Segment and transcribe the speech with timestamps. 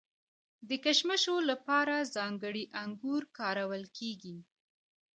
[0.69, 4.37] د کشمشو لپاره ځانګړي انګور کارول کیږي.